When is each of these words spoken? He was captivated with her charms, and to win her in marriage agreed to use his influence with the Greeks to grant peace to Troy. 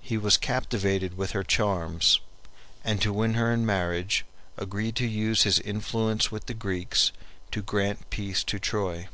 He 0.00 0.18
was 0.18 0.36
captivated 0.36 1.16
with 1.16 1.30
her 1.30 1.44
charms, 1.44 2.18
and 2.82 3.00
to 3.00 3.12
win 3.12 3.34
her 3.34 3.52
in 3.52 3.64
marriage 3.64 4.24
agreed 4.56 4.96
to 4.96 5.06
use 5.06 5.44
his 5.44 5.60
influence 5.60 6.32
with 6.32 6.46
the 6.46 6.54
Greeks 6.54 7.12
to 7.52 7.62
grant 7.62 8.10
peace 8.10 8.42
to 8.42 8.58
Troy. 8.58 9.06